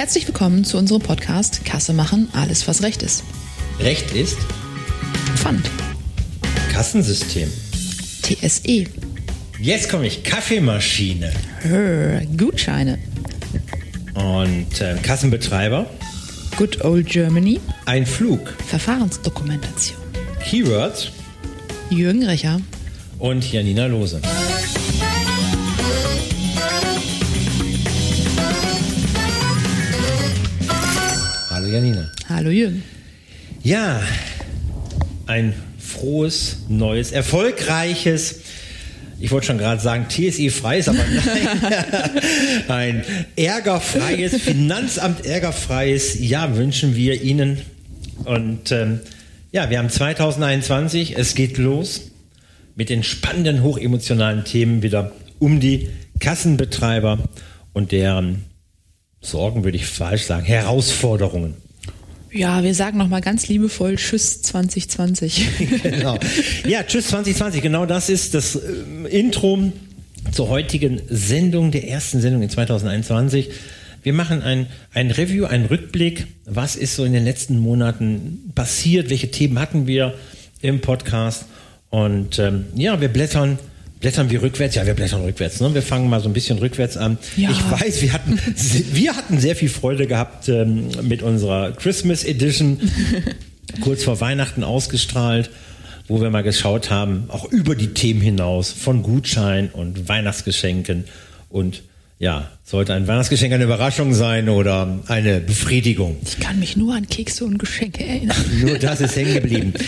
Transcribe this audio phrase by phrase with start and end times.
[0.00, 3.22] Herzlich willkommen zu unserem Podcast Kasse machen, alles was Recht ist.
[3.80, 4.38] Recht ist
[5.34, 5.70] Pfand.
[6.72, 7.52] Kassensystem.
[8.22, 8.86] TSE.
[9.60, 10.24] Jetzt komme ich.
[10.24, 11.30] Kaffeemaschine.
[11.60, 12.98] Hör, Gutscheine.
[14.14, 15.84] Und äh, Kassenbetreiber.
[16.56, 17.60] Good Old Germany.
[17.84, 18.54] Ein Flug.
[18.68, 19.98] Verfahrensdokumentation.
[20.42, 21.10] Keywords.
[21.90, 22.58] Jürgen Recher.
[23.18, 24.22] Und Janina Lose.
[31.70, 32.10] Hallo Janina.
[32.28, 32.82] Hallo Jürgen.
[33.62, 34.02] Ja,
[35.26, 38.40] ein frohes, neues, erfolgreiches,
[39.20, 43.04] ich wollte schon gerade sagen TSE-freies, aber nein, ein
[43.36, 47.60] ärgerfreies, Finanzamt ärgerfreies Jahr wünschen wir Ihnen.
[48.24, 48.98] Und ähm,
[49.52, 52.10] ja, wir haben 2021, es geht los
[52.74, 57.28] mit den spannenden, hochemotionalen Themen wieder um die Kassenbetreiber
[57.74, 58.49] und deren
[59.20, 61.54] Sorgen, würde ich falsch sagen, Herausforderungen.
[62.32, 65.48] Ja, wir sagen nochmal ganz liebevoll Tschüss 2020.
[65.82, 66.18] genau.
[66.66, 69.72] Ja, Tschüss 2020, genau das ist das äh, Intro
[70.32, 73.50] zur heutigen Sendung, der ersten Sendung in 2021.
[74.02, 76.26] Wir machen ein, ein Review, einen Rückblick.
[76.46, 79.10] Was ist so in den letzten Monaten passiert?
[79.10, 80.14] Welche Themen hatten wir
[80.62, 81.46] im Podcast?
[81.90, 83.58] Und ähm, ja, wir blättern
[84.00, 84.74] Blättern wir rückwärts?
[84.74, 85.60] Ja, wir blättern rückwärts.
[85.60, 85.74] Ne?
[85.74, 87.18] Wir fangen mal so ein bisschen rückwärts an.
[87.36, 87.50] Ja.
[87.50, 88.38] Ich weiß, wir hatten,
[88.92, 92.80] wir hatten sehr viel Freude gehabt ähm, mit unserer Christmas Edition,
[93.82, 95.50] kurz vor Weihnachten ausgestrahlt,
[96.08, 101.04] wo wir mal geschaut haben, auch über die Themen hinaus, von Gutschein und Weihnachtsgeschenken.
[101.50, 101.82] Und
[102.18, 106.16] ja, sollte ein Weihnachtsgeschenk eine Überraschung sein oder eine Befriedigung.
[106.24, 108.36] Ich kann mich nur an Kekse und Geschenke erinnern.
[108.62, 109.74] Nur das ist hängen geblieben.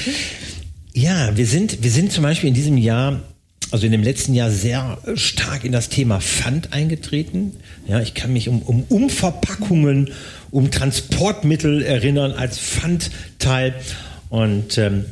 [0.94, 3.22] Ja, wir sind, wir sind zum Beispiel in diesem Jahr
[3.70, 7.56] also in dem letzten Jahr sehr stark in das Thema Pfand eingetreten.
[7.86, 10.10] Ja, ich kann mich um, um Umverpackungen,
[10.50, 13.74] um Transportmittel erinnern als Pfandteil.
[14.28, 15.06] Und ähm,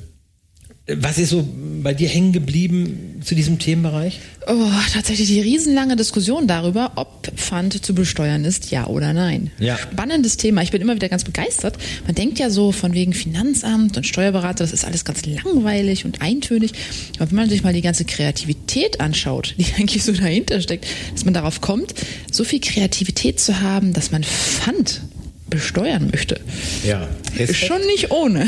[0.96, 1.46] was ist so
[1.82, 4.20] bei dir hängen geblieben zu diesem Themenbereich?
[4.46, 9.50] Oh, tatsächlich die riesenlange Diskussion darüber, ob Pfand zu besteuern ist, ja oder nein.
[9.58, 9.76] Ja.
[9.76, 10.62] Spannendes Thema.
[10.62, 11.78] Ich bin immer wieder ganz begeistert.
[12.06, 16.22] Man denkt ja so von wegen Finanzamt und Steuerberater, das ist alles ganz langweilig und
[16.22, 16.72] eintönig.
[17.18, 21.24] Aber wenn man sich mal die ganze Kreativität anschaut, die eigentlich so dahinter steckt, dass
[21.24, 21.94] man darauf kommt,
[22.30, 25.02] so viel Kreativität zu haben, dass man Pfand
[25.50, 26.40] besteuern möchte.
[26.86, 27.06] Ja,
[27.36, 28.46] Ist schon nicht ohne.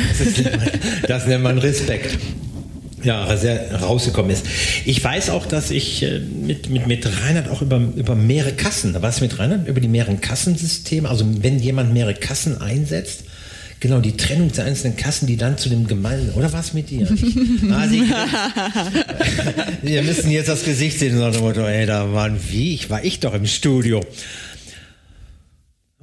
[1.07, 2.19] Das, nennt man Respekt.
[3.03, 4.47] Ja, sehr rausgekommen ist.
[4.85, 8.93] Ich weiß auch, dass ich äh, mit, mit, mit Reinhard auch über, über mehrere Kassen,
[8.93, 13.25] da war es mit Reinhard, über die mehreren Kassensysteme, also wenn jemand mehrere Kassen einsetzt,
[13.83, 17.09] Genau, die Trennung der einzelnen Kassen, die dann zu dem gemeinen, oder was mit dir?
[17.73, 18.01] ah, Sie,
[19.83, 23.35] wir müssen jetzt das Gesicht sehen sagen, ey, da waren wie, ich war ich doch
[23.35, 24.01] im Studio.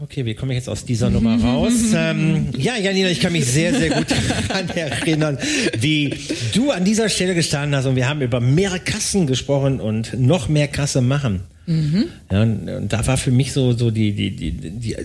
[0.01, 1.73] Okay, wie komme ich jetzt aus dieser Nummer raus?
[1.93, 4.07] ähm, ja, Janina, ich kann mich sehr, sehr gut
[4.47, 5.37] daran erinnern,
[5.77, 6.13] wie
[6.53, 10.47] du an dieser Stelle gestanden hast und wir haben über mehrere Kassen gesprochen und noch
[10.47, 11.41] mehr Kasse machen.
[11.65, 12.05] Mhm.
[12.31, 14.95] Ja, und, und, da war für mich so, so die, die, die, die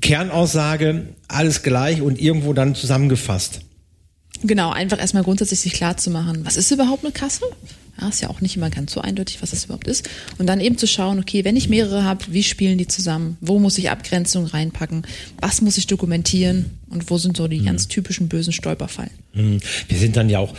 [0.00, 3.60] Kernaussage, alles gleich und irgendwo dann zusammengefasst.
[4.46, 7.44] Genau, einfach erstmal grundsätzlich sich klar zu machen, was ist überhaupt eine Kasse?
[7.98, 10.08] Ja, ist ja auch nicht immer ganz so eindeutig, was das überhaupt ist.
[10.36, 13.38] Und dann eben zu schauen, okay, wenn ich mehrere habe, wie spielen die zusammen?
[13.40, 15.06] Wo muss ich Abgrenzungen reinpacken?
[15.40, 16.78] Was muss ich dokumentieren?
[16.90, 17.66] Und wo sind so die mhm.
[17.66, 19.12] ganz typischen bösen Stolperfallen?
[19.32, 19.60] Mhm.
[19.88, 20.54] Wir sind dann ja auch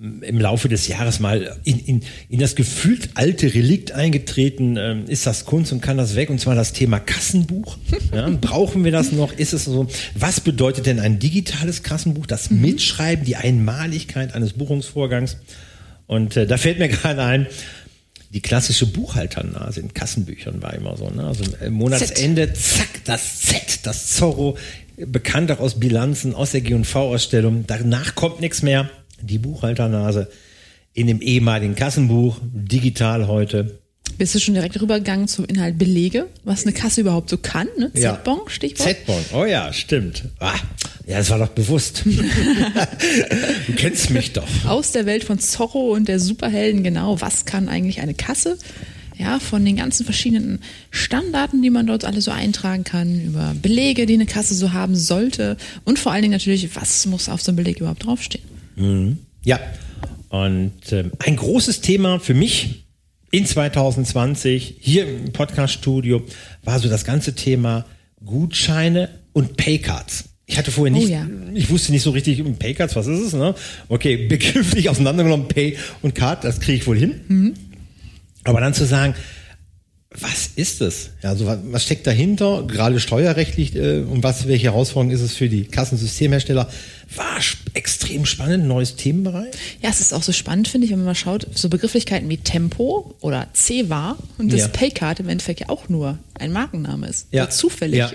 [0.00, 4.76] im Laufe des Jahres mal in, in, in das gefühlt alte Relikt eingetreten.
[4.76, 6.30] Ähm, ist das Kunst und kann das weg?
[6.30, 7.76] Und zwar das Thema Kassenbuch.
[8.14, 9.32] Ja, brauchen wir das noch?
[9.32, 9.86] Ist es so?
[10.14, 12.26] Was bedeutet denn ein digitales Kassenbuch?
[12.26, 12.62] Das mhm.
[12.62, 15.36] Mitschreiben, die Einmaligkeit eines Buchungsvorgangs.
[16.06, 17.46] Und äh, da fällt mir gerade ein,
[18.30, 21.10] die klassische Buchhalternase in Kassenbüchern war immer so.
[21.10, 21.26] Ne?
[21.26, 24.56] Also im Monatsende, zack, das Z, das Zorro,
[24.96, 27.64] bekannt auch aus Bilanzen, aus der G&V-Ausstellung.
[27.66, 28.88] Danach kommt nichts mehr.
[29.22, 30.28] Die Buchhalternase
[30.94, 33.78] in dem ehemaligen Kassenbuch, digital heute.
[34.16, 37.68] Bist du schon direkt rübergegangen zum Inhalt Belege, was eine Kasse überhaupt so kann?
[37.78, 37.92] Ne?
[37.92, 38.88] Z-Bon, Stichwort?
[38.88, 40.24] Z-Bon, oh ja, stimmt.
[40.40, 40.54] Ah,
[41.06, 42.02] ja, das war doch bewusst.
[43.66, 44.48] du kennst mich doch.
[44.66, 47.20] Aus der Welt von Zorro und der Superhelden, genau.
[47.20, 48.58] Was kann eigentlich eine Kasse?
[49.16, 50.60] Ja, von den ganzen verschiedenen
[50.90, 54.96] Stammdaten, die man dort alle so eintragen kann, über Belege, die eine Kasse so haben
[54.96, 58.57] sollte und vor allen Dingen natürlich, was muss auf so einem Beleg überhaupt draufstehen.
[58.78, 59.18] Mhm.
[59.44, 59.60] Ja,
[60.28, 62.84] und äh, ein großes Thema für mich
[63.30, 66.22] in 2020 hier im Podcast-Studio
[66.64, 67.84] war so das ganze Thema
[68.24, 70.24] Gutscheine und Paycards.
[70.46, 71.26] Ich hatte vorher nicht, oh ja.
[71.54, 73.32] ich wusste nicht so richtig, Paycards, was ist es?
[73.34, 73.54] Ne?
[73.88, 77.20] Okay, begrifflich auseinandergenommen, Pay und Card, das kriege ich wohl hin.
[77.28, 77.54] Mhm.
[78.44, 79.14] Aber dann zu sagen,
[80.10, 81.10] was ist es?
[81.22, 82.64] Ja, also was, was steckt dahinter?
[82.66, 86.68] Gerade steuerrechtlich äh, und was welche Herausforderung ist es für die Kassensystemhersteller?
[87.14, 87.38] War
[87.74, 89.50] extrem spannend, neues Themenbereich.
[89.82, 92.38] Ja, es ist auch so spannend, finde ich, wenn man mal schaut, so Begrifflichkeiten wie
[92.38, 94.68] Tempo oder CEWA und das ja.
[94.68, 97.44] Paycard im Endeffekt ja auch nur ein Markenname ist, ja.
[97.44, 98.10] der zufällig ja.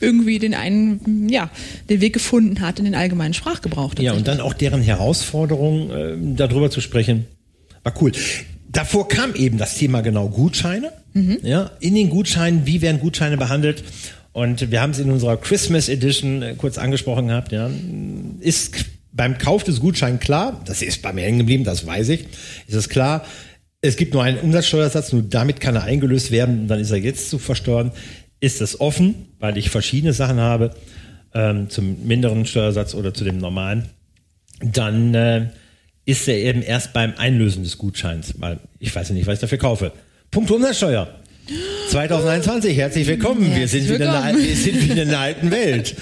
[0.00, 1.50] irgendwie den einen, ja,
[1.88, 3.94] den Weg gefunden hat in den allgemeinen Sprachgebrauch.
[4.00, 7.26] Ja, und dann auch deren Herausforderung, äh, darüber zu sprechen,
[7.84, 8.10] war cool.
[8.68, 10.92] Davor kam eben das Thema genau Gutscheine.
[11.14, 11.38] Mhm.
[11.42, 13.84] Ja, in den Gutscheinen, wie werden Gutscheine behandelt?
[14.32, 17.52] Und wir haben es in unserer Christmas Edition äh, kurz angesprochen gehabt.
[17.52, 17.70] Ja,
[18.40, 22.24] ist beim Kauf des Gutscheins klar, das ist bei mir hängen geblieben, das weiß ich,
[22.66, 23.26] ist es klar,
[23.82, 27.28] es gibt nur einen Umsatzsteuersatz, nur damit kann er eingelöst werden, dann ist er jetzt
[27.28, 27.90] zu versteuern.
[28.40, 30.74] Ist es offen, weil ich verschiedene Sachen habe,
[31.34, 33.88] ähm, zum minderen Steuersatz oder zu dem normalen,
[34.60, 35.48] dann äh,
[36.04, 39.40] ist er eben erst beim Einlösen des Gutscheins, weil ich weiß ja nicht, was ich
[39.40, 39.92] dafür kaufe.
[40.32, 41.08] Punkt Umsatzsteuer.
[41.90, 43.42] 2021, herzlich willkommen.
[43.44, 44.38] Herzlich wir, sind willkommen.
[44.38, 45.94] Wieder wir sind wieder in der alten Welt.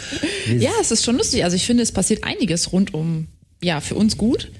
[0.56, 1.42] ja, es ist schon lustig.
[1.42, 3.26] Also ich finde, es passiert einiges rund um,
[3.60, 4.52] ja, für uns gut.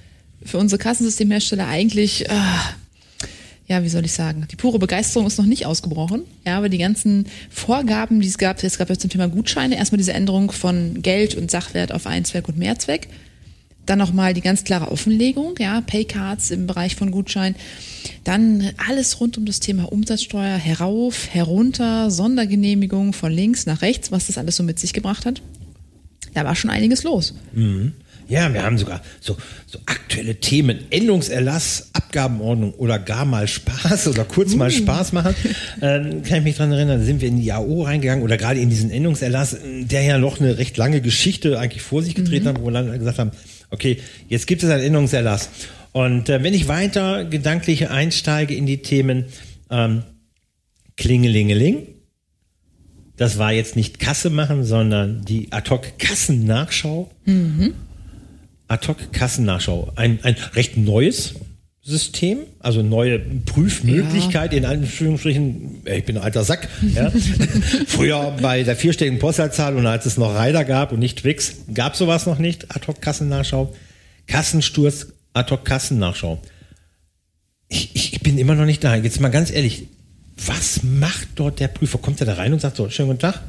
[0.44, 2.32] Für unsere Kassensystemhersteller eigentlich, äh,
[3.68, 6.24] ja, wie soll ich sagen, die pure Begeisterung ist noch nicht ausgebrochen.
[6.44, 9.98] Ja, aber die ganzen Vorgaben, die es gab, es gab ja zum Thema Gutscheine, erstmal
[9.98, 13.06] diese Änderung von Geld und Sachwert auf Einzweck und Mehrzweck.
[13.90, 17.56] Dann nochmal die ganz klare Offenlegung, ja, Paycards im Bereich von Gutschein.
[18.22, 24.28] Dann alles rund um das Thema Umsatzsteuer, herauf, herunter, Sondergenehmigung von links nach rechts, was
[24.28, 25.42] das alles so mit sich gebracht hat.
[26.34, 27.34] Da war schon einiges los.
[27.52, 27.94] Mhm.
[28.28, 34.24] Ja, wir haben sogar so, so aktuelle Themen, Änderungserlass, Abgabenordnung oder gar mal Spaß oder
[34.24, 34.72] kurz mal uh.
[34.72, 35.34] Spaß machen.
[35.82, 38.60] Ähm, kann ich mich dran erinnern, da sind wir in die AO reingegangen oder gerade
[38.60, 42.48] in diesen Änderungserlass, der ja noch eine recht lange Geschichte eigentlich vor sich getreten mhm.
[42.48, 43.30] hat, wo wir dann gesagt haben,
[43.70, 45.50] okay, jetzt gibt es einen Änderungserlass.
[45.92, 49.26] Und äh, wenn ich weiter gedanklich einsteige in die Themen
[49.70, 50.04] ähm,
[50.96, 51.88] Klingelingeling,
[53.16, 57.10] das war jetzt nicht Kasse machen, sondern die Ad-Hoc-Kassennachschau.
[57.26, 57.74] Mhm.
[58.68, 59.92] Ad-Hoc-Kassennachschau.
[59.96, 61.34] Ein, ein recht neues
[61.90, 64.58] System, also neue Prüfmöglichkeit ja.
[64.58, 67.10] in Anführungsstrichen, ich bin ein alter Sack, ja.
[67.86, 71.96] früher bei der vierstelligen Postleitzahl und als es noch Rider gab und nicht Twix, gab
[71.96, 73.74] sowas noch nicht, Ad-Hoc-Kassennachschau,
[74.26, 76.40] Kassensturz, Ad-Hoc-Kassennachschau.
[77.68, 78.96] Ich, ich bin immer noch nicht da.
[78.96, 79.86] Jetzt mal ganz ehrlich,
[80.36, 81.98] was macht dort der Prüfer?
[81.98, 83.42] Kommt er da rein und sagt so, schönen guten Tag,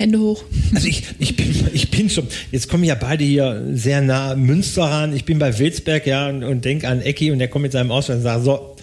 [0.00, 0.42] Hände hoch.
[0.74, 4.84] Also ich, ich, bin, ich bin schon, jetzt kommen ja beide hier sehr nah Münster
[4.84, 5.14] ran.
[5.14, 7.90] Ich bin bei Wilsberg, ja, und, und denke an Ecki und der kommt mit seinem
[7.90, 8.76] Ausweis und sagt so,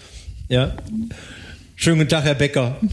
[0.48, 0.78] ja,
[1.76, 2.80] schönen guten Tag, Herr Becker.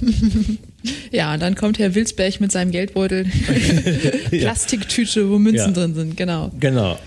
[1.10, 3.24] Ja, dann kommt Herr Wilsberg mit seinem Geldbeutel,
[4.30, 5.72] Plastiktüte, wo Münzen ja.
[5.72, 6.50] drin sind, genau.
[6.60, 6.98] Genau.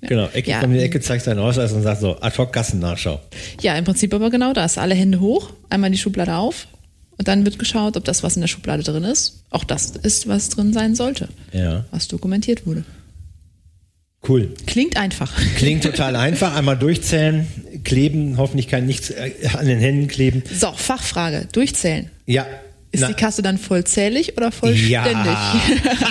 [0.00, 0.60] Genau, Ecke ja.
[0.60, 3.20] kommt in die Ecke, zeigt seinen Ausweis und sagt so, ad hoc Kassennachschau.
[3.60, 4.78] Ja, im Prinzip aber genau das.
[4.78, 6.66] Alle Hände hoch, einmal die Schublade auf,
[7.20, 10.26] und dann wird geschaut, ob das, was in der Schublade drin ist, auch das ist,
[10.26, 11.28] was drin sein sollte.
[11.52, 11.84] Ja.
[11.90, 12.82] Was dokumentiert wurde.
[14.26, 14.54] Cool.
[14.66, 15.30] Klingt einfach.
[15.56, 16.56] Klingt total einfach.
[16.56, 17.46] Einmal durchzählen,
[17.84, 20.44] kleben, hoffentlich kann nichts äh, an den Händen kleben.
[20.50, 21.46] So, Fachfrage.
[21.52, 22.10] Durchzählen.
[22.24, 22.46] Ja.
[22.90, 23.08] Ist Na.
[23.08, 24.90] die Kasse dann vollzählig oder vollständig?
[24.90, 25.60] Ja.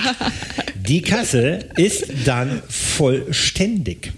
[0.75, 4.11] die Kasse ist dann vollständig.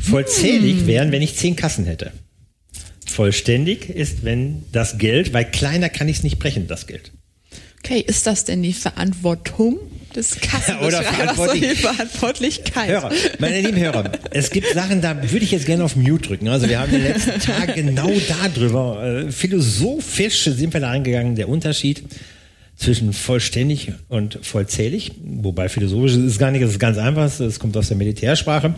[0.00, 2.12] Vollzählig wären, wenn ich zehn Kassen hätte
[3.12, 7.12] vollständig ist, wenn das Geld, weil kleiner kann ich es nicht brechen, das Geld.
[7.84, 9.78] Okay, ist das denn die Verantwortung
[10.14, 12.88] des Kassenbeschreibers oder die Verantwortlichkeit?
[12.88, 16.48] Hörer, meine lieben Hörer, es gibt Sachen, da würde ich jetzt gerne auf Mute drücken.
[16.48, 18.10] Also wir haben den letzten Tag genau
[18.54, 22.04] darüber, äh, philosophisch sind wir da reingegangen, der Unterschied
[22.76, 27.58] zwischen vollständig und vollzählig, wobei philosophisch ist es gar nicht, es ist ganz einfach, es
[27.58, 28.74] kommt aus der Militärsprache,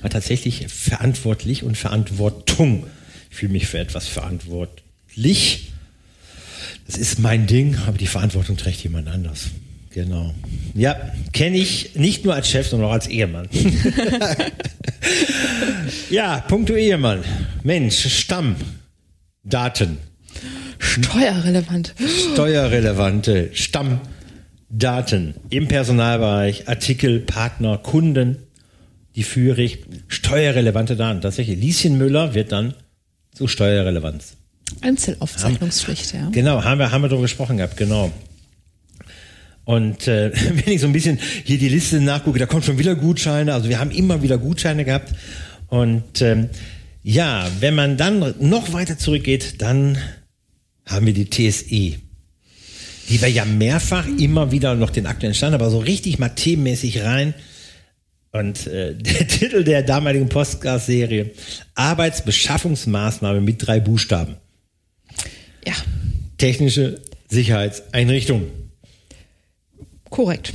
[0.00, 2.86] aber tatsächlich verantwortlich und Verantwortung
[3.38, 5.70] fühle mich für etwas verantwortlich.
[6.86, 9.50] Das ist mein Ding, aber die Verantwortung trägt jemand anders.
[9.90, 10.34] Genau.
[10.74, 13.48] Ja, kenne ich nicht nur als Chef, sondern auch als Ehemann.
[16.10, 17.22] ja, punkto Ehemann.
[17.62, 18.56] Mensch, Stamm,
[19.44, 19.98] Daten.
[20.80, 21.94] Steuerrelevant.
[22.32, 28.38] Steuerrelevante Stammdaten im Personalbereich, Artikel, Partner, Kunden,
[29.14, 29.78] die führe ich.
[30.08, 31.20] Steuerrelevante Daten.
[31.20, 31.60] Tatsächlich.
[31.60, 32.74] Lieschen Müller wird dann
[33.38, 34.36] so Steuerrelevanz.
[34.80, 36.28] Einzelaufzeichnungspflicht, ja.
[36.30, 38.12] Genau, haben wir, haben wir darüber gesprochen gehabt, genau.
[39.64, 42.94] Und äh, wenn ich so ein bisschen hier die Liste nachgucke, da kommen schon wieder
[42.94, 43.54] Gutscheine.
[43.54, 45.12] Also wir haben immer wieder Gutscheine gehabt.
[45.68, 46.50] Und ähm,
[47.02, 49.98] ja, wenn man dann noch weiter zurückgeht, dann
[50.84, 51.98] haben wir die TSE.
[53.10, 57.02] Die wir ja mehrfach immer wieder noch den aktuellen Stand, aber so richtig mal themenmäßig
[57.04, 57.34] rein.
[58.32, 61.32] Und äh, der Titel der damaligen Podcast-Serie
[61.74, 64.36] Arbeitsbeschaffungsmaßnahme mit drei Buchstaben.
[65.66, 65.74] Ja,
[66.38, 68.44] Technische Sicherheitseinrichtung.
[70.10, 70.52] Korrekt.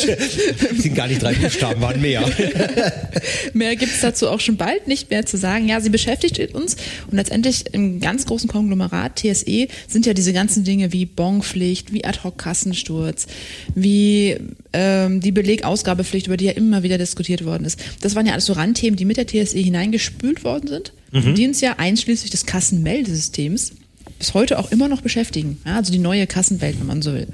[0.76, 2.22] Sind gar nicht drei Buchstaben, waren mehr.
[3.52, 5.68] Mehr gibt es dazu auch schon bald nicht mehr zu sagen.
[5.68, 6.76] Ja, sie beschäftigt uns
[7.10, 12.04] und letztendlich im ganz großen Konglomerat TSE sind ja diese ganzen Dinge wie Bonpflicht, wie
[12.04, 13.26] Ad-Hoc-Kassensturz,
[13.74, 14.36] wie
[14.72, 17.80] ähm, die Belegausgabepflicht, über die ja immer wieder diskutiert worden ist.
[18.00, 21.60] Das waren ja alles so Randthemen, die mit der TSE hineingespült worden sind, die uns
[21.62, 23.72] ja einschließlich des Kassenmeldesystems
[24.18, 25.58] bis heute auch immer noch beschäftigen.
[25.64, 27.28] Ja, also die neue Kassenwelt, wenn man so will.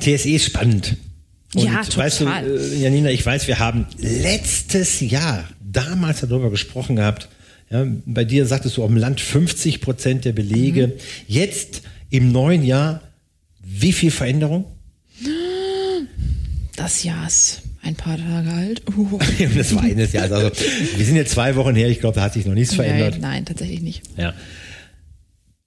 [0.00, 0.96] TSE ist spannend.
[1.54, 2.46] Und Ja, weißt du, total.
[2.46, 7.28] äh, Janina, ich weiß, wir haben letztes Jahr damals darüber gesprochen gehabt.
[7.70, 10.88] Ja, bei dir sagtest du auf dem Land 50 Prozent der Belege.
[10.88, 10.92] Mhm.
[11.28, 13.02] Jetzt im neuen Jahr,
[13.62, 14.64] wie viel Veränderung?
[16.76, 18.82] Das Jahr ist ein paar Tage alt.
[18.96, 19.18] Uh.
[19.56, 20.32] das war eines Jahres.
[20.32, 20.50] Also,
[20.96, 21.88] wir sind jetzt zwei Wochen her.
[21.88, 23.12] Ich glaube, da hat sich noch nichts verändert.
[23.12, 24.02] Nein, nein, tatsächlich nicht.
[24.16, 24.34] Ja.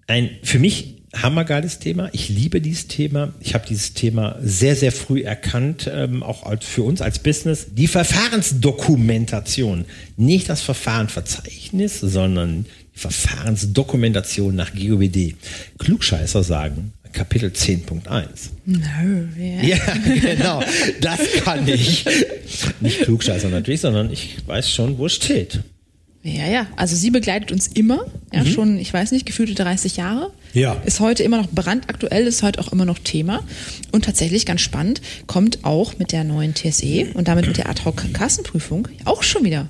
[0.07, 2.09] Ein für mich hammergeiles Thema.
[2.11, 3.33] Ich liebe dieses Thema.
[3.39, 7.67] Ich habe dieses Thema sehr, sehr früh erkannt, ähm, auch als, für uns als Business.
[7.71, 9.85] Die Verfahrensdokumentation.
[10.17, 12.65] Nicht das Verfahrensverzeichnis, sondern
[12.95, 15.35] die Verfahrensdokumentation nach GOBD.
[15.77, 18.25] Klugscheißer sagen, Kapitel 10.1.
[18.65, 18.79] No,
[19.37, 19.63] yeah.
[19.63, 19.77] Ja,
[20.19, 20.63] genau.
[20.99, 22.05] Das kann ich.
[22.81, 25.59] Nicht Klugscheißer natürlich, sondern ich weiß schon, wo es steht.
[26.23, 26.67] Ja, ja.
[26.77, 30.31] Also sie begleitet uns immer, ja, schon, ich weiß nicht, gefühlte 30 Jahre.
[30.53, 30.81] Ja.
[30.85, 33.43] Ist heute immer noch brandaktuell, ist heute auch immer noch Thema.
[33.91, 38.87] Und tatsächlich ganz spannend, kommt auch mit der neuen TSE und damit mit der Ad-Hoc-Kassenprüfung
[39.03, 39.67] auch schon wieder.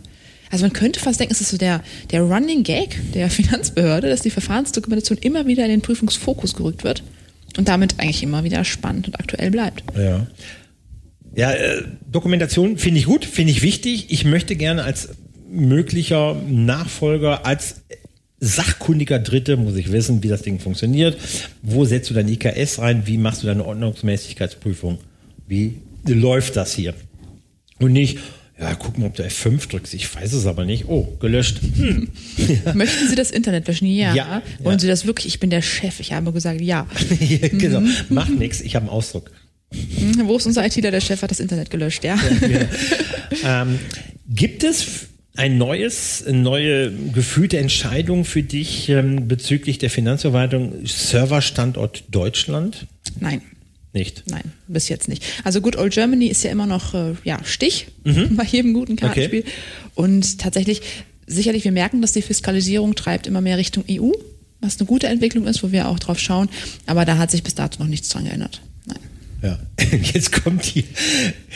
[0.52, 4.22] Also man könnte fast denken, es ist so der, der Running Gag der Finanzbehörde, dass
[4.22, 7.02] die Verfahrensdokumentation immer wieder in den Prüfungsfokus gerückt wird
[7.58, 9.84] und damit eigentlich immer wieder spannend und aktuell bleibt.
[9.98, 10.28] Ja.
[11.36, 11.82] Ja, äh,
[12.12, 14.12] Dokumentation finde ich gut, finde ich wichtig.
[14.12, 15.10] Ich möchte gerne als
[15.54, 17.82] möglicher Nachfolger, als
[18.40, 21.18] sachkundiger Dritte, muss ich wissen, wie das Ding funktioniert.
[21.62, 23.04] Wo setzt du dein IKS rein?
[23.06, 24.98] Wie machst du deine Ordnungsmäßigkeitsprüfung?
[25.48, 26.94] Wie läuft das hier?
[27.80, 28.20] Und nicht,
[28.60, 29.94] ja, guck mal, ob du F5 drückst.
[29.94, 30.86] Ich weiß es aber nicht.
[30.88, 31.62] Oh, gelöscht.
[31.76, 32.10] Hm.
[32.74, 33.88] Möchten Sie das Internet löschen?
[33.88, 34.14] Ja.
[34.14, 34.80] Ja, Wollen ja.
[34.80, 35.28] Sie das wirklich?
[35.28, 36.00] Ich bin der Chef.
[36.00, 36.86] Ich habe gesagt, ja.
[37.52, 37.82] genau.
[38.10, 38.62] Macht nichts.
[38.62, 39.32] Ich habe einen Ausdruck.
[39.72, 40.92] Hm, Wo ist unser ITler?
[40.92, 42.18] Der Chef hat das Internet gelöscht, ja.
[43.44, 43.80] Ähm,
[44.30, 52.04] gibt es ein neues, eine neue gefühlte Entscheidung für dich ähm, bezüglich der Finanzverwaltung Serverstandort
[52.10, 52.86] Deutschland?
[53.20, 53.42] Nein.
[53.94, 54.24] Nicht.
[54.28, 55.24] Nein, bis jetzt nicht.
[55.44, 59.42] Also Good Old Germany ist ja immer noch äh, ja, Stich bei jedem guten Kartenspiel.
[59.42, 59.52] Okay.
[59.94, 60.82] Und tatsächlich,
[61.28, 64.10] sicherlich, wir merken, dass die Fiskalisierung treibt immer mehr Richtung EU,
[64.62, 66.50] was eine gute Entwicklung ist, wo wir auch drauf schauen.
[66.88, 68.62] Aber da hat sich bis dato noch nichts dran geändert.
[69.44, 69.60] Ja.
[70.14, 70.84] Jetzt kommt hier,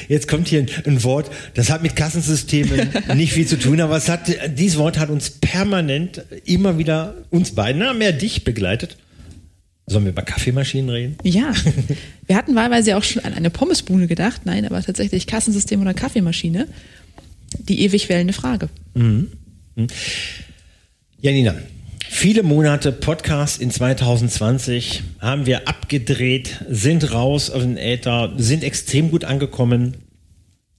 [0.10, 3.96] jetzt kommt hier ein, ein Wort, das hat mit Kassensystemen nicht viel zu tun, aber
[3.96, 8.98] es hat, dieses Wort hat uns permanent immer wieder, uns beiden, na, mehr dich begleitet.
[9.86, 11.18] Sollen wir über Kaffeemaschinen reden?
[11.24, 11.54] Ja,
[12.28, 14.42] wir hatten wahlweise auch schon an eine Pommesbude gedacht.
[14.44, 16.68] Nein, aber tatsächlich Kassensystem oder Kaffeemaschine.
[17.70, 18.68] Die ewig wählende Frage.
[21.22, 21.56] Janina,
[22.10, 29.12] viele Monate Podcast in 2020 haben wir abgedreht, sind raus aus dem Äther, sind extrem
[29.12, 29.98] gut angekommen.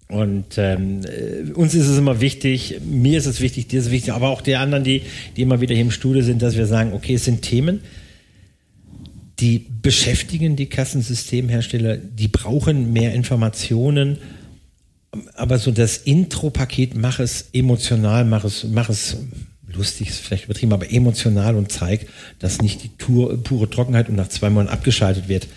[0.09, 3.93] Und ähm, äh, uns ist es immer wichtig, mir ist es wichtig, dir ist es
[3.93, 5.03] wichtig, aber auch der anderen, die,
[5.37, 7.81] die immer wieder hier im Studio sind, dass wir sagen, okay, es sind Themen,
[9.39, 14.19] die beschäftigen die Kassensystemhersteller, die brauchen mehr Informationen,
[15.35, 19.17] aber so das Intro-Paket, mach es emotional, mach es, mach es
[19.79, 22.07] lustig, ist vielleicht übertrieben, aber emotional und zeig,
[22.39, 25.49] dass nicht die Tour, pure Trockenheit und nach zwei Monaten abgeschaltet wird.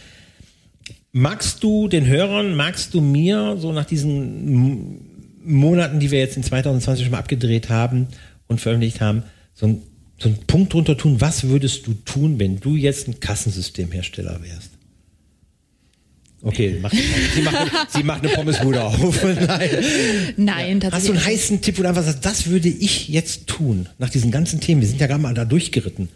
[1.11, 5.01] Magst du den Hörern, magst du mir so nach diesen
[5.43, 8.07] Monaten, die wir jetzt in 2020 schon mal abgedreht haben
[8.47, 9.23] und veröffentlicht haben,
[9.53, 9.81] so ein
[10.21, 14.70] so einen Punkt drunter tun, was würdest du tun, wenn du jetzt ein Kassensystemhersteller wärst?
[16.43, 16.95] Okay, macht,
[17.35, 19.23] sie, macht, eine- sie macht eine Pommesbude auf.
[19.23, 19.69] Nein.
[20.37, 21.09] Nein, Hast du tatsächlich.
[21.11, 24.59] einen heißen Tipp, wo du einfach sagst, das würde ich jetzt tun, nach diesen ganzen
[24.59, 24.81] Themen?
[24.81, 26.09] Wir sind ja gerade mal da durchgeritten.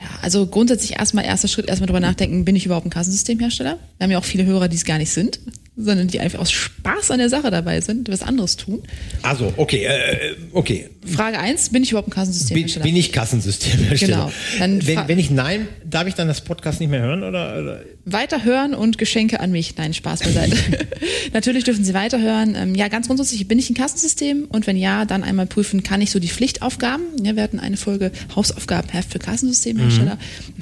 [0.00, 3.78] Ja, also grundsätzlich erstmal erster Schritt, erstmal drüber nachdenken, bin ich überhaupt ein Kassensystemhersteller?
[3.98, 5.40] Wir haben ja auch viele Hörer, die es gar nicht sind,
[5.76, 8.82] sondern die einfach aus Spaß an der Sache dabei sind, was anderes tun.
[9.22, 10.88] Also, okay, äh, okay.
[11.04, 12.84] Frage eins: bin ich überhaupt ein Bin, Kassensystemhersteller?
[12.84, 14.16] bin ich Kassensystemhersteller?
[14.16, 14.32] Genau.
[14.60, 17.24] Dann wenn, wenn ich nein, darf ich dann das Podcast nicht mehr hören?
[17.24, 17.80] Oder, oder?
[18.04, 19.76] Weiterhören und Geschenke an mich.
[19.76, 20.56] Nein, Spaß beiseite.
[21.32, 22.54] Natürlich dürfen Sie weiterhören.
[22.54, 26.00] Ähm, ja, ganz grundsätzlich bin ich ein Kassensystem und wenn ja, dann einmal prüfen, kann
[26.00, 27.04] ich so die Pflichtaufgaben.
[27.22, 30.18] Ja, wir hatten eine Folge Hausaufgabenheft für Kassensystemhersteller.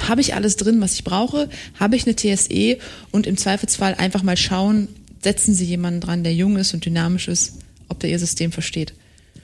[0.08, 1.48] Habe ich alles drin, was ich brauche?
[1.78, 2.78] Habe ich eine TSE?
[3.12, 4.88] Und im Zweifelsfall einfach mal schauen,
[5.22, 7.54] setzen Sie jemanden dran, der jung ist und dynamisch ist,
[7.88, 8.92] ob der Ihr System versteht.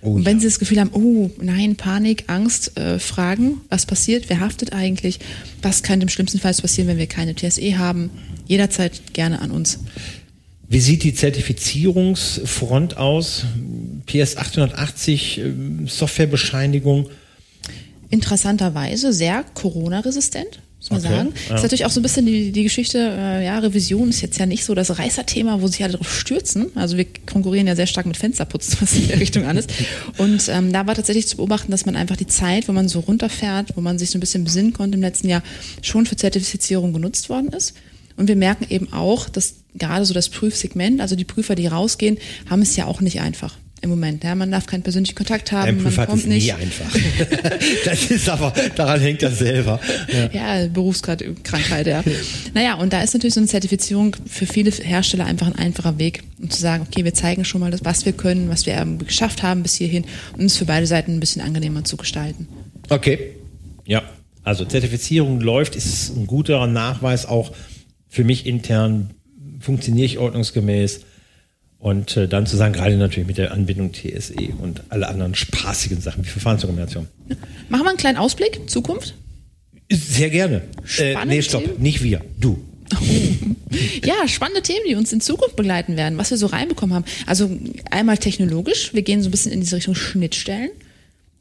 [0.03, 0.41] Oh, und wenn ja.
[0.41, 5.21] Sie das Gefühl haben, oh nein, Panik, Angst, äh, Fragen, was passiert, wer haftet eigentlich,
[5.63, 8.11] was kann im schlimmsten Fall passieren, wenn wir keine TSE haben,
[8.47, 9.79] jederzeit gerne an uns.
[10.69, 13.45] Wie sieht die Zertifizierungsfront aus?
[14.07, 15.53] PS 880, äh,
[15.87, 17.09] Softwarebescheinigung?
[18.11, 21.35] Interessanterweise sehr Corona-resistent muss man okay, sagen.
[21.49, 21.55] Ja.
[21.55, 24.47] Ist natürlich auch so ein bisschen die, die Geschichte, äh, ja, Revision ist jetzt ja
[24.47, 26.73] nicht so das Reißerthema, wo sich alle drauf stürzen.
[26.75, 29.71] Also wir konkurrieren ja sehr stark mit Fensterputzen, was in der Richtung an ist.
[30.19, 33.01] Und ähm, da war tatsächlich zu beobachten, dass man einfach die Zeit, wo man so
[33.01, 35.43] runterfährt, wo man sich so ein bisschen besinnen konnte im letzten Jahr,
[35.83, 37.75] schon für Zertifizierung genutzt worden ist.
[38.17, 42.19] Und wir merken eben auch, dass gerade so das Prüfsegment, also die Prüfer, die rausgehen,
[42.51, 44.23] haben es ja auch nicht einfach im Moment.
[44.25, 45.69] Ja, man darf keinen persönlichen Kontakt haben.
[45.69, 46.45] Ein man kommt ist nicht.
[46.45, 46.97] nie einfach.
[47.85, 49.81] das ist aber, daran hängt das selber.
[50.33, 52.03] Ja, ja Berufskrankheit, ja.
[52.55, 56.23] Naja, und da ist natürlich so eine Zertifizierung für viele Hersteller einfach ein einfacher Weg,
[56.41, 59.43] um zu sagen, okay, wir zeigen schon mal das, was wir können, was wir geschafft
[59.43, 60.05] haben bis hierhin,
[60.39, 62.47] um es für beide Seiten ein bisschen angenehmer zu gestalten.
[62.89, 63.35] Okay.
[63.85, 64.03] Ja.
[64.45, 67.53] Also Zertifizierung läuft, ist ein guter Nachweis auch
[68.09, 69.11] für mich intern,
[69.61, 71.01] funktioniere ich ordnungsgemäß
[71.83, 76.01] und äh, dann zu sagen, gerade natürlich mit der Anbindung TSE und alle anderen spaßigen
[76.01, 77.09] Sachen wie Verfahrensdokumentation.
[77.69, 79.15] Machen wir einen kleinen Ausblick, Zukunft?
[79.91, 80.63] Sehr gerne.
[80.99, 81.83] Äh, nee, stopp, Themen?
[81.83, 82.63] nicht wir, du.
[84.05, 87.05] ja, spannende Themen, die uns in Zukunft begleiten werden, was wir so reinbekommen haben.
[87.27, 87.51] Also
[87.91, 90.71] einmal technologisch, wir gehen so ein bisschen in diese Richtung Schnittstellen.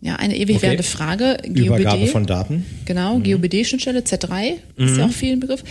[0.03, 0.63] Ja, eine ewig okay.
[0.63, 1.37] währende Frage.
[1.43, 2.65] GOBD, Übergabe von Daten.
[2.85, 3.23] Genau, mhm.
[3.23, 4.85] GOBD-Schnittstelle, Z3 mhm.
[4.87, 5.63] ist ja auch viel ein Begriff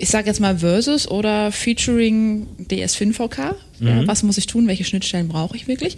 [0.00, 3.54] ich sage jetzt mal Versus oder Featuring DS5VK.
[3.80, 4.06] Ja, mhm.
[4.06, 4.68] was muss ich tun?
[4.68, 5.96] Welche Schnittstellen brauche ich wirklich?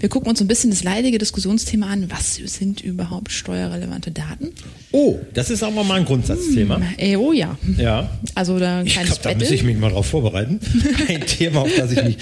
[0.00, 2.10] Wir gucken uns ein bisschen das leidige Diskussionsthema an.
[2.10, 4.52] Was sind überhaupt steuerrelevante Daten?
[4.90, 6.76] Oh, das ist aber mal ein Grundsatzthema.
[6.76, 7.58] Hm, äh, oh ja.
[7.76, 8.10] Ja.
[8.34, 10.60] Also da ich glaube, da muss ich mich mal drauf vorbereiten.
[11.08, 12.16] ein Thema, auf das ich mich.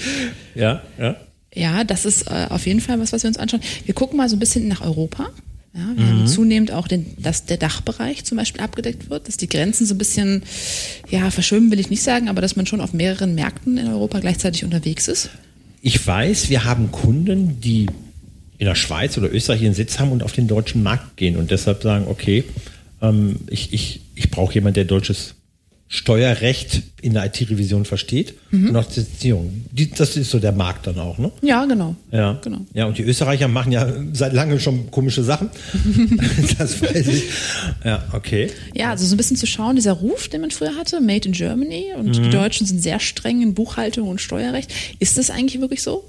[0.53, 1.15] Ja, ja.
[1.53, 3.61] Ja, das ist äh, auf jeden Fall was, was wir uns anschauen.
[3.85, 5.29] Wir gucken mal so ein bisschen nach Europa.
[5.73, 6.09] Ja, wir mhm.
[6.09, 9.95] haben zunehmend auch, den, dass der Dachbereich zum Beispiel abgedeckt wird, dass die Grenzen so
[9.95, 10.43] ein bisschen,
[11.09, 14.19] ja, verschwimmen will ich nicht sagen, aber dass man schon auf mehreren Märkten in Europa
[14.19, 15.29] gleichzeitig unterwegs ist.
[15.81, 17.87] Ich weiß, wir haben Kunden, die
[18.57, 21.51] in der Schweiz oder Österreich ihren Sitz haben und auf den deutschen Markt gehen und
[21.51, 22.43] deshalb sagen, okay,
[23.01, 25.35] ähm, ich, ich, ich brauche jemanden, der deutsches
[25.93, 28.69] Steuerrecht in der IT-Revision versteht mhm.
[28.69, 29.65] und auch Zertifizierung.
[29.97, 31.33] das ist so der Markt dann auch, ne?
[31.41, 31.97] Ja, genau.
[32.13, 32.59] Ja, genau.
[32.73, 35.49] Ja, und die Österreicher machen ja seit langem schon komische Sachen.
[36.57, 37.23] das weiß ich.
[37.83, 38.49] Ja, okay.
[38.73, 41.33] Ja, also so ein bisschen zu schauen, dieser Ruf, den man früher hatte, Made in
[41.33, 42.23] Germany und mhm.
[42.23, 44.71] die Deutschen sind sehr streng in Buchhaltung und Steuerrecht.
[44.99, 46.05] Ist das eigentlich wirklich so?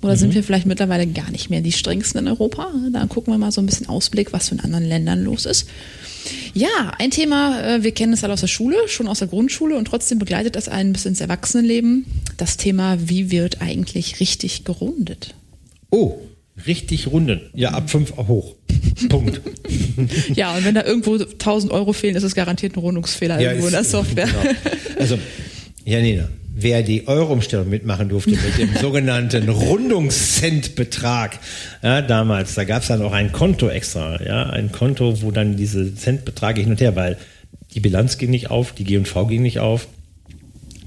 [0.00, 0.18] Oder mhm.
[0.18, 2.72] sind wir vielleicht mittlerweile gar nicht mehr die strengsten in Europa?
[2.90, 5.68] Da gucken wir mal so ein bisschen Ausblick, was in anderen Ländern los ist.
[6.54, 9.76] Ja, ein Thema, äh, wir kennen es alle aus der Schule, schon aus der Grundschule
[9.76, 12.06] und trotzdem begleitet das einen bis ins Erwachsenenleben.
[12.36, 15.34] Das Thema, wie wird eigentlich richtig gerundet?
[15.90, 16.18] Oh,
[16.66, 17.40] richtig runden.
[17.54, 18.54] Ja, ab fünf hoch.
[19.08, 19.40] Punkt.
[20.34, 23.66] ja, und wenn da irgendwo 1000 Euro fehlen, ist es garantiert ein Rundungsfehler ja, irgendwo
[23.66, 24.26] in der Software.
[24.26, 24.54] Genau.
[24.98, 25.18] Also,
[25.84, 31.38] Janina, wer die Euro-Umstellung mitmachen durfte mit dem sogenannten Rundungscentbetrag.
[31.82, 35.56] Ja, damals, da gab es dann auch ein Konto extra, ja, ein Konto, wo dann
[35.56, 37.18] diese Centbeträge hin und her, weil
[37.74, 39.86] die Bilanz ging nicht auf, die G&V ging nicht auf.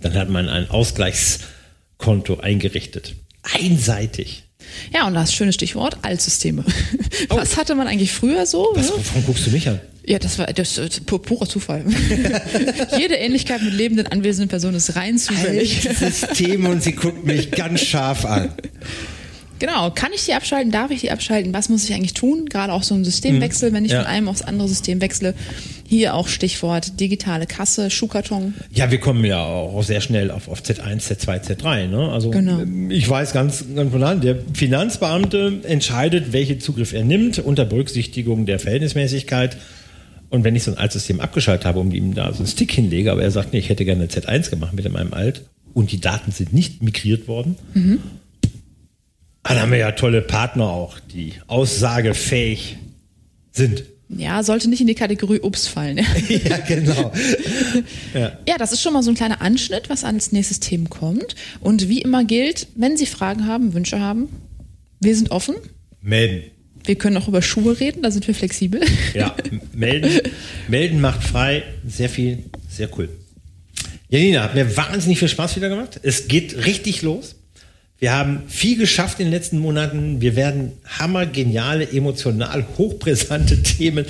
[0.01, 3.15] Dann hat man ein Ausgleichskonto eingerichtet.
[3.43, 4.48] Einseitig.
[4.93, 6.63] Ja, und das schöne Stichwort, Altsysteme.
[7.29, 7.37] Oh.
[7.37, 8.69] Was hatte man eigentlich früher so?
[8.73, 9.79] Was, warum guckst du mich an?
[10.05, 11.85] Ja, das war das, das purer Zufall.
[12.97, 15.81] Jede Ähnlichkeit mit lebenden anwesenden Personen ist rein zufällig.
[15.81, 18.51] System und sie guckt mich ganz scharf an.
[19.59, 20.71] Genau, kann ich die abschalten?
[20.71, 21.53] Darf ich die abschalten?
[21.53, 22.47] Was muss ich eigentlich tun?
[22.47, 24.01] Gerade auch so ein Systemwechsel, wenn ich ja.
[24.01, 25.33] von einem aufs andere System wechsle.
[25.87, 28.53] Hier auch Stichwort digitale Kasse, Schuhkarton.
[28.71, 31.87] Ja, wir kommen ja auch sehr schnell auf, auf Z1, Z2, Z3.
[31.87, 32.09] Ne?
[32.09, 32.61] Also genau.
[32.89, 38.45] ich weiß ganz, ganz von an, der Finanzbeamte entscheidet, welchen Zugriff er nimmt, unter Berücksichtigung
[38.45, 39.57] der Verhältnismäßigkeit
[40.29, 43.11] und wenn ich so ein Altsystem abgeschaltet habe und ihm da so einen Stick hinlege,
[43.11, 45.43] aber er sagt, nee, ich hätte gerne eine Z1 gemacht mit meinem Alt
[45.73, 47.99] und die Daten sind nicht migriert worden, mhm.
[49.43, 52.77] Dann haben wir ja tolle Partner auch, die aussagefähig
[53.51, 53.83] sind.
[54.09, 55.97] Ja, sollte nicht in die Kategorie Ups fallen.
[55.97, 57.11] ja, genau.
[58.13, 58.37] Ja.
[58.47, 61.35] ja, das ist schon mal so ein kleiner Anschnitt, was als nächstes Thema kommt.
[61.59, 64.29] Und wie immer gilt, wenn Sie Fragen haben, Wünsche haben,
[64.99, 65.55] wir sind offen.
[66.01, 66.49] Melden.
[66.85, 68.81] Wir können auch über Schuhe reden, da sind wir flexibel.
[69.13, 69.35] Ja,
[69.73, 70.21] melden,
[70.67, 73.09] melden macht frei, sehr viel, sehr cool.
[74.09, 75.99] Janina, hat mir wahnsinnig viel Spaß wieder gemacht.
[76.01, 77.35] Es geht richtig los.
[77.99, 80.21] Wir haben viel geschafft in den letzten Monaten.
[80.21, 84.05] Wir werden hammergeniale, emotional hochbrisante Themen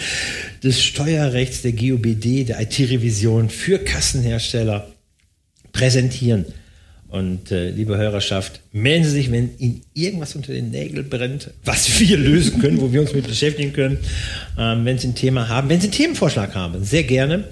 [0.64, 4.88] des Steuerrechts, der GOBD, der IT-Revision für Kassenhersteller
[5.72, 6.46] präsentieren.
[7.08, 12.00] Und äh, liebe Hörerschaft, melden Sie sich, wenn Ihnen irgendwas unter den Nägeln brennt, was
[12.00, 13.98] wir lösen können, wo wir uns mit beschäftigen können.
[14.60, 17.46] Ähm, wenn Sie ein Thema haben, wenn Sie einen Themenvorschlag haben, sehr gerne.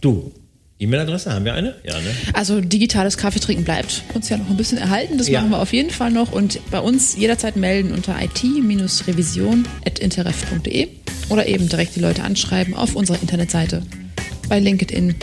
[0.00, 0.32] Du,
[0.80, 1.76] E-Mail-Adresse, haben wir eine?
[1.84, 2.10] Ja, ne?
[2.32, 5.18] Also digitales Kaffeetrinken bleibt uns ja noch ein bisschen erhalten.
[5.18, 5.38] Das Ja.
[5.40, 6.32] machen wir auf jeden Fall noch.
[6.32, 10.88] Und bei uns jederzeit melden unter it-revision.interref.de
[11.28, 13.82] oder eben direkt die Leute anschreiben auf unserer Internetseite
[14.48, 15.14] bei LinkedIn.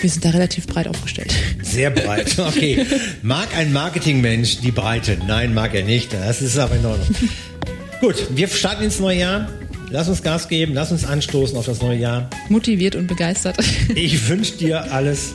[0.00, 1.34] Wir sind da relativ breit aufgestellt.
[1.62, 2.34] Sehr breit.
[2.50, 2.86] Okay.
[3.22, 5.18] Mag ein Marketingmensch die Breite?
[5.26, 6.14] Nein, mag er nicht.
[6.14, 7.14] Das ist aber in Ordnung.
[8.00, 9.50] Gut, wir starten ins neue Jahr.
[9.92, 12.30] Lass uns Gas geben, lass uns anstoßen auf das neue Jahr.
[12.48, 13.56] Motiviert und begeistert.
[13.94, 15.34] Ich wünsche dir alles.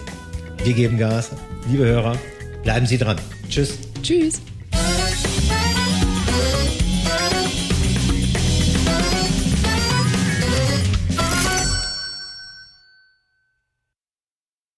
[0.63, 1.31] Wir geben Gas.
[1.69, 2.17] Liebe Hörer,
[2.63, 3.17] bleiben Sie dran.
[3.49, 3.77] Tschüss.
[4.01, 4.41] Tschüss.